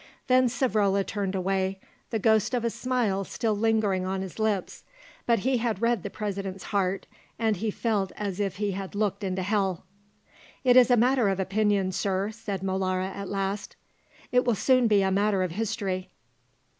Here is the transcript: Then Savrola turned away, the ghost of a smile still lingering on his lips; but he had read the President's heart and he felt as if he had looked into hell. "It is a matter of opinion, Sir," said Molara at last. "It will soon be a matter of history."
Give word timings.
Then 0.25 0.47
Savrola 0.47 1.05
turned 1.05 1.35
away, 1.35 1.79
the 2.09 2.17
ghost 2.17 2.55
of 2.55 2.65
a 2.65 2.71
smile 2.71 3.23
still 3.23 3.55
lingering 3.55 4.03
on 4.03 4.23
his 4.23 4.39
lips; 4.39 4.83
but 5.27 5.41
he 5.45 5.57
had 5.57 5.79
read 5.79 6.01
the 6.01 6.09
President's 6.09 6.63
heart 6.73 7.05
and 7.37 7.57
he 7.57 7.69
felt 7.69 8.11
as 8.15 8.39
if 8.39 8.55
he 8.55 8.71
had 8.71 8.95
looked 8.95 9.23
into 9.23 9.43
hell. 9.43 9.85
"It 10.63 10.75
is 10.75 10.89
a 10.89 10.97
matter 10.97 11.29
of 11.29 11.39
opinion, 11.39 11.91
Sir," 11.91 12.31
said 12.31 12.61
Molara 12.63 13.09
at 13.15 13.29
last. 13.29 13.75
"It 14.31 14.43
will 14.43 14.55
soon 14.55 14.87
be 14.87 15.03
a 15.03 15.11
matter 15.11 15.43
of 15.43 15.51
history." 15.51 16.09